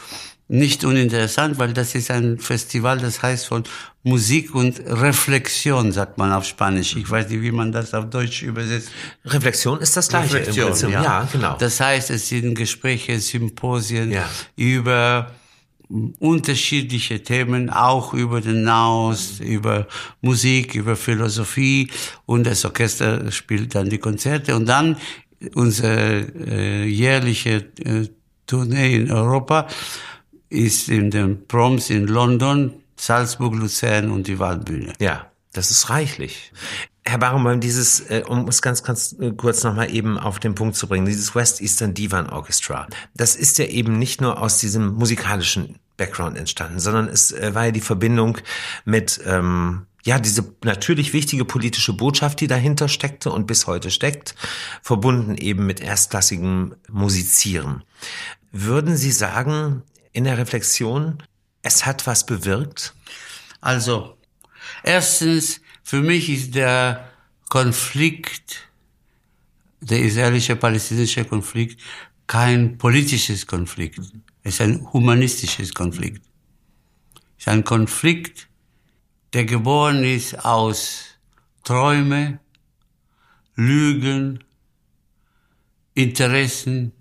[0.50, 3.64] nicht uninteressant, weil das ist ein Festival, das heißt von
[4.02, 6.96] Musik und Reflexion, sagt man auf Spanisch.
[6.96, 8.90] Ich weiß nicht, wie man das auf Deutsch übersetzt.
[9.26, 10.38] Reflexion ist das gleiche.
[10.38, 11.04] Reflexion, ja.
[11.04, 11.56] ja, genau.
[11.60, 14.28] Das heißt, es sind Gespräche, Symposien ja.
[14.56, 15.32] über
[16.20, 19.88] unterschiedliche Themen, auch über den Naus, über
[20.22, 21.90] Musik, über Philosophie
[22.26, 24.98] und das Orchester spielt dann die Konzerte und dann
[25.56, 28.08] unsere äh, jährliche äh,
[28.46, 29.68] Tournee in Europa
[30.50, 34.94] ist in den Proms in London Salzburg, Luzern und die Waldbühne.
[35.00, 36.52] Ja, das ist reichlich.
[37.06, 40.76] Herr Barenboim, dieses, äh, um es ganz, ganz äh, kurz nochmal eben auf den Punkt
[40.76, 44.94] zu bringen, dieses West Eastern Divan Orchestra, das ist ja eben nicht nur aus diesem
[44.94, 48.38] musikalischen Background entstanden, sondern es äh, war ja die Verbindung
[48.86, 54.36] mit, ähm, ja, diese natürlich wichtige politische Botschaft, die dahinter steckte und bis heute steckt,
[54.82, 57.84] verbunden eben mit erstklassigem Musizieren.
[58.52, 59.84] Würden Sie sagen,
[60.14, 61.22] in der Reflexion,
[61.62, 62.94] es hat was bewirkt?
[63.62, 64.16] Also,
[64.84, 67.10] erstens, für mich ist der
[67.50, 68.70] Konflikt,
[69.82, 71.82] der israelische-palästinensische Konflikt,
[72.28, 74.00] kein politisches Konflikt.
[74.44, 76.24] Es ist ein humanistisches Konflikt.
[77.38, 78.48] Es ist ein Konflikt,
[79.34, 81.06] der geboren ist aus
[81.64, 82.40] Träume,
[83.56, 84.44] Lügen,
[85.94, 86.94] Interessen,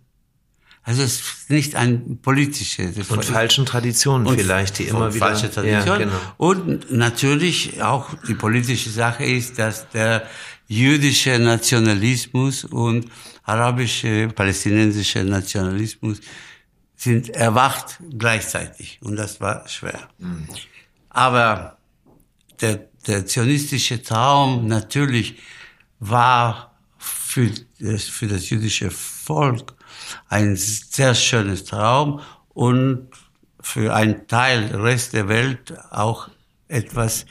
[0.88, 3.10] also es ist nicht ein politisches.
[3.10, 5.26] Und falschen Traditionen und vielleicht, die immer wieder.
[5.26, 5.86] Falsche Traditionen.
[5.86, 6.16] Ja, genau.
[6.38, 10.26] Und natürlich auch die politische Sache ist, dass der
[10.66, 13.04] jüdische Nationalismus und
[13.42, 16.20] arabische, palästinensische Nationalismus
[16.96, 18.98] sind erwacht gleichzeitig.
[19.02, 20.08] Und das war schwer.
[20.16, 20.48] Mhm.
[21.10, 21.76] Aber
[22.62, 25.36] der, der zionistische Traum natürlich
[26.00, 29.74] war für das, für das jüdische Volk
[30.28, 33.08] ein sehr schönes Traum und
[33.60, 36.28] für einen Teil Rest der Welt auch
[36.68, 37.26] etwas,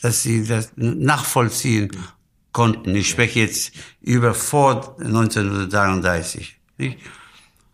[0.00, 1.90] dass sie das nachvollziehen
[2.52, 2.94] konnten.
[2.94, 6.60] Ich spreche jetzt über vor 1933.
[6.78, 6.98] Nicht?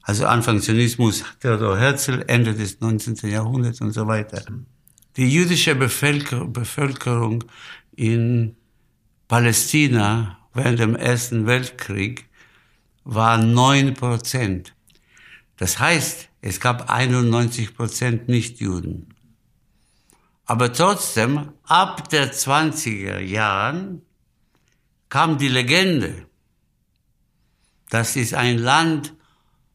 [0.03, 3.31] Also Anfang Zionismus, Theodor Herzl, Ende des 19.
[3.31, 4.42] Jahrhunderts und so weiter.
[5.16, 7.44] Die jüdische Bevölkerung
[7.94, 8.57] in
[9.29, 12.29] Palästina während dem Ersten Weltkrieg
[13.04, 14.74] war neun Prozent.
[15.56, 19.14] Das heißt, es gab 91 Prozent Nichtjuden.
[20.46, 24.02] Aber trotzdem, ab der 20er Jahren
[25.08, 26.26] kam die Legende,
[27.90, 29.14] das ist ein Land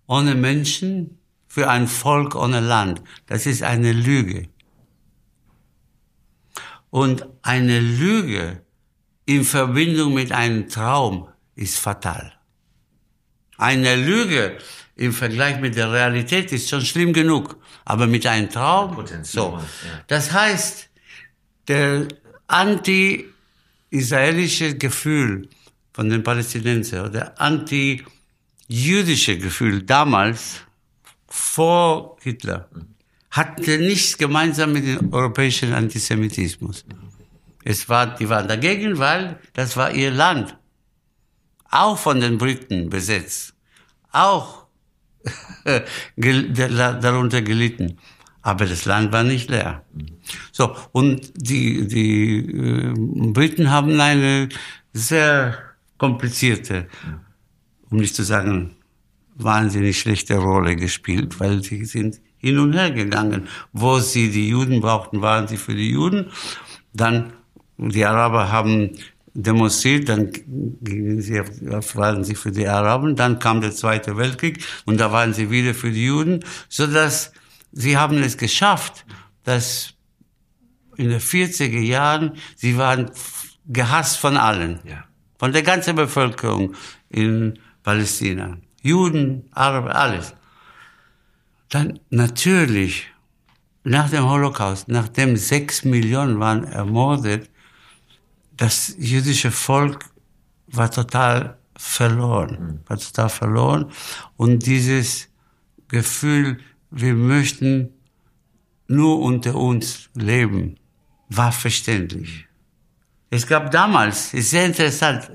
[0.07, 3.01] ohne Menschen für ein Volk ohne Land.
[3.27, 4.49] Das ist eine Lüge.
[6.89, 8.61] Und eine Lüge
[9.25, 12.34] in Verbindung mit einem Traum ist fatal.
[13.57, 14.57] Eine Lüge
[14.95, 19.59] im Vergleich mit der Realität ist schon schlimm genug, aber mit einem Traum, so.
[20.07, 20.89] Das heißt,
[21.67, 22.07] der
[22.47, 25.49] anti-israelische Gefühl
[25.93, 30.61] von den Palästinensern oder anti-jüdische Gefühl damals
[31.27, 32.69] vor Hitler
[33.31, 36.85] hatte nichts gemeinsam mit dem europäischen Antisemitismus.
[37.65, 40.55] Es war, die waren dagegen, weil das war ihr Land
[41.69, 43.53] auch von den Briten besetzt,
[44.11, 44.65] auch
[46.15, 47.97] darunter gelitten.
[48.41, 49.83] Aber das Land war nicht leer.
[50.51, 52.93] So, und die, die äh,
[53.31, 54.49] Briten haben eine
[54.93, 55.57] sehr
[55.97, 56.87] komplizierte,
[57.89, 58.75] um nicht zu sagen,
[59.35, 63.47] wahnsinnig schlechte Rolle gespielt, weil sie sind hin und her gegangen.
[63.73, 66.31] Wo sie die Juden brauchten, waren sie für die Juden.
[66.93, 67.33] Dann,
[67.77, 68.91] die Araber haben
[69.35, 74.99] demonstriert, dann gingen sie, waren sie für die Araben, dann kam der Zweite Weltkrieg und
[74.99, 77.33] da waren sie wieder für die Juden, so dass
[77.73, 79.05] sie haben es geschafft,
[79.43, 79.93] dass
[80.95, 83.11] in den 40er Jahren, sie waren
[83.67, 85.03] gehasst von allen, ja.
[85.37, 86.73] von der ganzen Bevölkerung
[87.09, 88.57] in Palästina.
[88.81, 90.33] Juden, Araber, alles.
[91.69, 93.07] Dann natürlich,
[93.83, 97.49] nach dem Holocaust, nachdem sechs Millionen waren ermordet,
[98.57, 100.05] das jüdische Volk
[100.67, 102.79] war total verloren, mhm.
[102.87, 103.91] war total verloren.
[104.37, 105.29] Und dieses
[105.87, 106.59] Gefühl,
[106.91, 107.89] wir möchten
[108.87, 110.77] nur unter uns leben,
[111.29, 112.45] war verständlich.
[113.31, 115.29] Es gab damals, ist sehr interessant,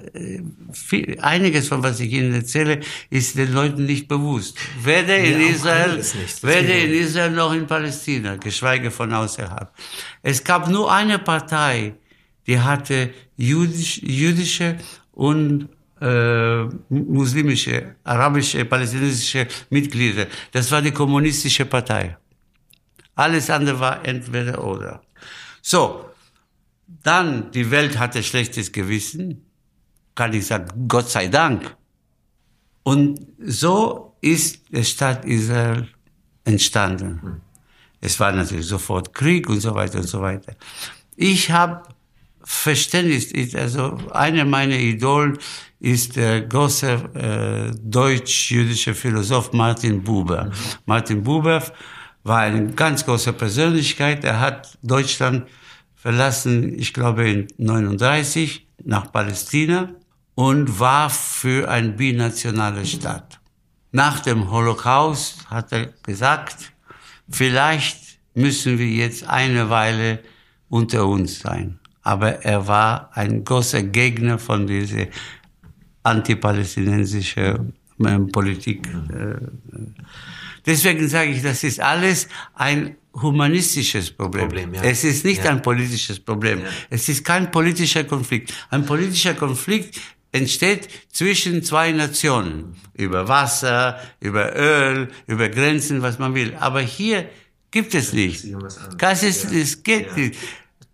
[0.72, 2.80] viel, einiges von was ich Ihnen erzähle,
[3.10, 4.56] ist den Leuten nicht bewusst.
[4.82, 6.02] Weder in Israel,
[6.42, 9.70] weder in Israel noch in Palästina, geschweige von außerhalb.
[10.22, 11.94] Es gab nur eine Partei,
[12.50, 14.76] die hatte jüdisch, jüdische
[15.12, 15.68] und
[16.00, 20.26] äh, muslimische, arabische, palästinensische Mitglieder.
[20.50, 22.16] Das war die kommunistische Partei.
[23.14, 25.00] Alles andere war entweder oder.
[25.62, 26.06] So,
[27.04, 29.46] dann die Welt hatte schlechtes Gewissen,
[30.16, 31.76] kann ich sagen, Gott sei Dank.
[32.82, 35.86] Und so ist der Staat Israel
[36.44, 37.42] entstanden.
[38.00, 40.56] Es war natürlich sofort Krieg und so weiter und so weiter.
[41.14, 41.82] Ich habe
[42.42, 45.38] Verständnis ist, also einer meiner Idolen
[45.78, 50.44] ist der große äh, deutsch-jüdische Philosoph Martin Buber.
[50.44, 50.52] Mhm.
[50.86, 51.62] Martin Buber
[52.22, 54.24] war eine ganz große Persönlichkeit.
[54.24, 55.46] Er hat Deutschland
[55.94, 59.90] verlassen, ich glaube in 39 nach Palästina
[60.34, 63.40] und war für ein binationale Staat.
[63.92, 66.72] Nach dem Holocaust hat er gesagt,
[67.28, 70.20] vielleicht müssen wir jetzt eine Weile
[70.68, 71.80] unter uns sein.
[72.02, 75.06] Aber er war ein großer Gegner von dieser
[76.02, 77.74] antipalästinensischen
[78.06, 78.86] ähm, Politik.
[78.86, 79.36] Äh,
[80.64, 84.48] deswegen sage ich, das ist alles ein humanistisches Problem.
[84.48, 84.82] Problem ja.
[84.82, 85.50] Es ist nicht ja.
[85.50, 86.60] ein politisches Problem.
[86.60, 86.66] Ja.
[86.90, 88.54] Es ist kein politischer Konflikt.
[88.70, 90.00] Ein politischer Konflikt
[90.32, 92.76] entsteht zwischen zwei Nationen.
[92.94, 96.54] Über Wasser, über Öl, über Grenzen, was man will.
[96.60, 97.28] Aber hier
[97.70, 98.46] gibt es nicht.
[98.98, 100.36] Das ist, es geht nicht.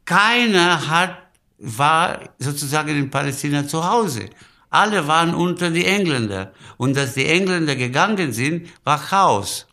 [0.07, 1.19] Keiner hat,
[1.59, 4.31] war sozusagen in Palästina zu Hause.
[4.71, 6.53] Alle waren unter die Engländer.
[6.77, 9.66] Und dass die Engländer gegangen sind, war Chaos.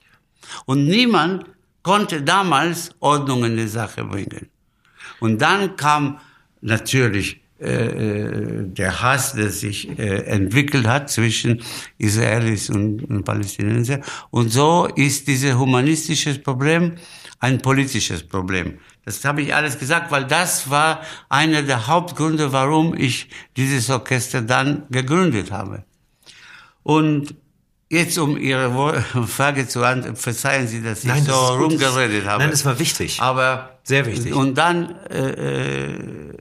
[0.65, 1.45] Und niemand
[1.81, 4.49] konnte damals Ordnung in die Sache bringen.
[5.19, 6.19] Und dann kam
[6.61, 11.61] natürlich äh, äh, der Hass, der sich äh, entwickelt hat zwischen
[11.97, 14.01] Israelis und, und Palästinenser.
[14.31, 16.95] Und so ist dieses humanistische Problem
[17.39, 18.79] ein politisches Problem.
[19.05, 24.41] Das habe ich alles gesagt, weil das war einer der Hauptgründe, warum ich dieses Orchester
[24.41, 25.83] dann gegründet habe.
[26.83, 27.35] Und
[27.93, 32.41] Jetzt, um Ihre Frage zu antworten, verzeihen Sie, dass ich Nein, so rumgeredet habe.
[32.41, 33.21] Nein, das war wichtig.
[33.21, 34.33] Aber sehr wichtig.
[34.33, 36.37] Und dann, äh, äh,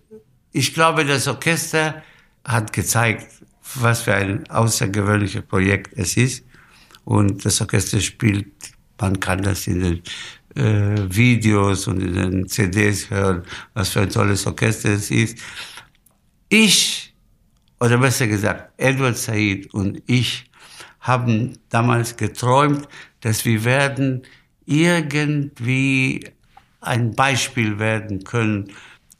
[0.52, 2.02] ich glaube, das Orchester
[2.42, 3.26] hat gezeigt,
[3.74, 6.42] was für ein außergewöhnliches Projekt es ist.
[7.04, 8.46] Und das Orchester spielt,
[8.98, 10.02] man kann das in den
[10.54, 13.42] äh, Videos und in den CDs hören,
[13.74, 15.38] was für ein tolles Orchester es ist.
[16.48, 17.14] Ich,
[17.80, 20.44] oder besser gesagt, Edward Said und ich,
[21.00, 22.88] haben damals geträumt,
[23.20, 24.22] dass wir werden
[24.66, 26.24] irgendwie
[26.80, 28.72] ein Beispiel werden können,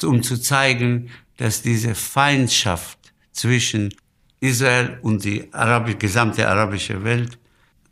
[0.03, 2.99] um zu zeigen, dass diese Feindschaft
[3.33, 3.95] zwischen
[4.41, 7.39] Israel und die Arabi gesamte arabische Welt,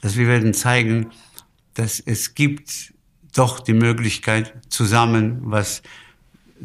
[0.01, 1.11] dass wir werden zeigen,
[1.75, 2.93] dass es gibt
[3.33, 5.83] doch die Möglichkeit, zusammen was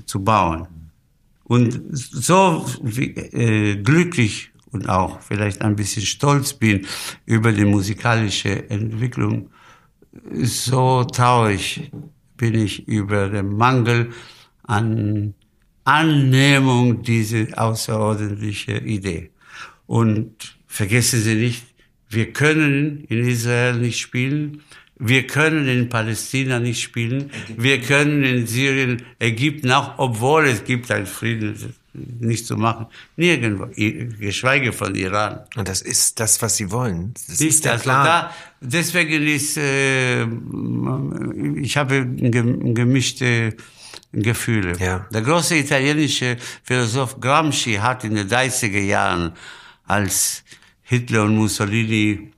[0.06, 0.68] zu bauen.
[1.44, 6.86] Und so wie, äh, glücklich und auch vielleicht ein bisschen stolz bin
[7.26, 9.50] über die musikalische Entwicklung,
[10.34, 11.92] so traurig
[12.38, 14.12] bin ich über den Mangel
[14.64, 15.34] an
[15.84, 19.30] Annehmung dieser außerordentliche Idee.
[19.86, 21.64] Und vergessen Sie nicht,
[22.10, 24.62] wir können in Israel nicht spielen,
[24.98, 30.90] wir können in Palästina nicht spielen, wir können in Syrien, Ägypten auch, obwohl es gibt
[30.92, 31.76] einen Frieden,
[32.20, 32.88] nicht zu machen.
[33.16, 33.68] Nirgendwo,
[34.20, 35.40] geschweige von Iran.
[35.56, 37.14] Und das ist das, was Sie wollen.
[37.28, 38.06] Das ist ja klar.
[38.06, 40.24] Da, deswegen ist, äh,
[41.62, 43.56] ich habe gemischte
[44.12, 44.78] Gefühle.
[44.80, 45.08] Ja.
[45.14, 49.34] Der große italienische Philosoph Gramsci hat in den 30er Jahren,
[49.86, 50.44] als
[50.84, 52.32] Hitler und Mussolini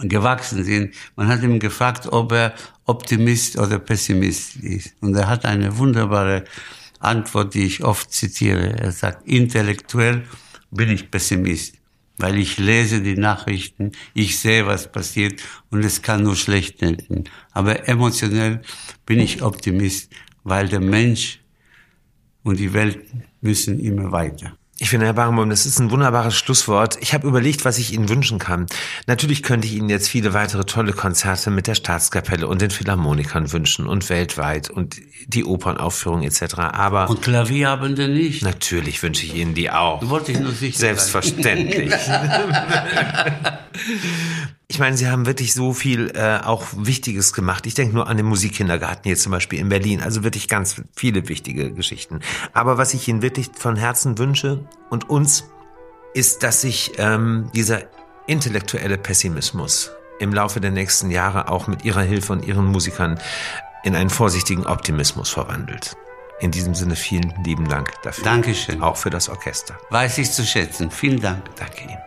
[0.00, 4.94] gewachsen sind, man hat ihm gefragt, ob er Optimist oder Pessimist ist.
[5.00, 6.44] Und er hat eine wunderbare
[6.98, 8.78] Antwort, die ich oft zitiere.
[8.78, 10.24] Er sagt, intellektuell
[10.70, 11.76] bin ich Pessimist,
[12.16, 17.24] weil ich lese die Nachrichten, ich sehe, was passiert und es kann nur schlecht enden.
[17.52, 18.62] Aber emotionell
[19.04, 20.12] bin ich Optimist,
[20.44, 21.40] weil der Mensch
[22.42, 23.00] und die Welt
[23.40, 24.56] müssen immer weiter.
[24.82, 26.98] Ich finde, Herr Barenbaum, das ist ein wunderbares Schlusswort.
[27.00, 28.66] Ich habe überlegt, was ich Ihnen wünschen kann.
[29.06, 33.52] Natürlich könnte ich Ihnen jetzt viele weitere tolle Konzerte mit der Staatskapelle und den Philharmonikern
[33.52, 34.96] wünschen und weltweit und
[35.28, 36.54] die Opernaufführung etc.
[36.58, 38.42] Aber und Klavierabende nicht.
[38.42, 40.02] Natürlich wünsche ich Ihnen die auch.
[40.10, 41.92] Wollte ich nur sicher Selbstverständlich.
[44.72, 47.66] Ich meine, Sie haben wirklich so viel äh, auch Wichtiges gemacht.
[47.66, 50.00] Ich denke nur an den Musikkindergarten hier zum Beispiel in Berlin.
[50.00, 52.20] Also wirklich ganz viele wichtige Geschichten.
[52.54, 55.44] Aber was ich Ihnen wirklich von Herzen wünsche und uns,
[56.14, 57.82] ist, dass sich ähm, dieser
[58.26, 63.20] intellektuelle Pessimismus im Laufe der nächsten Jahre auch mit Ihrer Hilfe und Ihren Musikern
[63.84, 65.98] in einen vorsichtigen Optimismus verwandelt.
[66.40, 68.24] In diesem Sinne vielen lieben Dank dafür.
[68.24, 68.80] Dankeschön.
[68.80, 69.78] Auch für das Orchester.
[69.90, 70.90] Weiß ich zu schätzen.
[70.90, 71.44] Vielen Dank.
[71.56, 71.98] Danke Ihnen.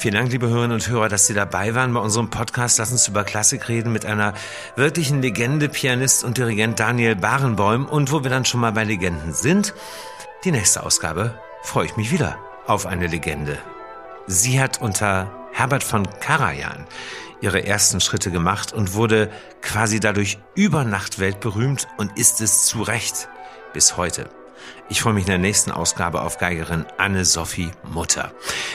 [0.00, 3.06] Vielen Dank, liebe Hörerinnen und Hörer, dass Sie dabei waren bei unserem Podcast Lass uns
[3.06, 4.32] über Klassik reden mit einer
[4.74, 7.84] wirklichen Legende, Pianist und Dirigent Daniel Barenbäum.
[7.84, 9.74] Und wo wir dann schon mal bei Legenden sind,
[10.42, 13.58] die nächste Ausgabe freue ich mich wieder auf eine Legende.
[14.26, 16.86] Sie hat unter Herbert von Karajan
[17.42, 19.28] ihre ersten Schritte gemacht und wurde
[19.60, 23.28] quasi dadurch über Nacht weltberühmt und ist es zu Recht
[23.74, 24.30] bis heute.
[24.90, 28.32] Ich freue mich in der nächsten Ausgabe auf Geigerin Anne-Sophie Mutter.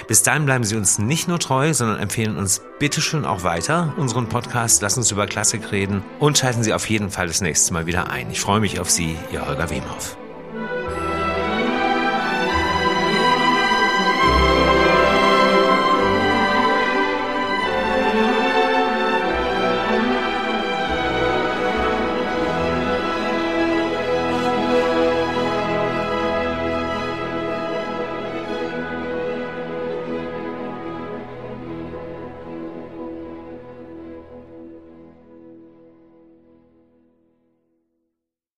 [0.08, 4.30] Bis dahin bleiben Sie uns nicht nur treu, sondern empfehlen uns bitteschön auch weiter unseren
[4.30, 7.86] Podcast Lass uns über Klassik reden und schalten Sie auf jeden Fall das nächste Mal
[7.86, 8.32] wieder ein.
[8.32, 10.18] Ich freue mich auf Sie, Ihr Holger Wemhoff.